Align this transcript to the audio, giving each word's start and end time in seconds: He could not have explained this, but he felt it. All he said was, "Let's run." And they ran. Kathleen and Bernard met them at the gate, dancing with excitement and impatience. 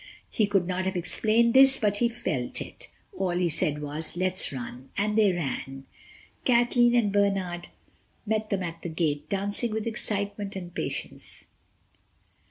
He 0.31 0.47
could 0.47 0.65
not 0.65 0.85
have 0.85 0.95
explained 0.95 1.53
this, 1.53 1.77
but 1.77 1.97
he 1.97 2.09
felt 2.09 2.59
it. 2.59 2.87
All 3.15 3.35
he 3.37 3.49
said 3.49 3.83
was, 3.83 4.17
"Let's 4.17 4.51
run." 4.51 4.89
And 4.97 5.15
they 5.15 5.31
ran. 5.31 5.85
Kathleen 6.43 6.95
and 6.95 7.13
Bernard 7.13 7.67
met 8.25 8.49
them 8.49 8.63
at 8.63 8.81
the 8.81 8.89
gate, 8.89 9.29
dancing 9.29 9.69
with 9.71 9.85
excitement 9.85 10.55
and 10.55 10.69
impatience. 10.69 11.49